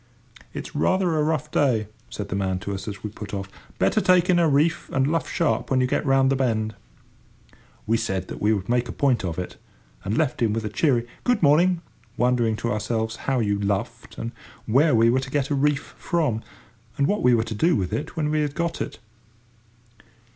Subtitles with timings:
[0.51, 4.01] "It's rather a rough day," said the man to us, as we put off: "better
[4.01, 6.73] take in a reef and luff sharp when you get round the bend."
[7.85, 9.57] We said we would make a point of it,
[10.03, 11.83] and left him with a cheery "Good morning,"
[12.17, 14.31] wondering to ourselves how you "luffed," and
[14.65, 16.41] where we were to get a "reef" from,
[16.97, 18.97] and what we were to do with it when we had got it.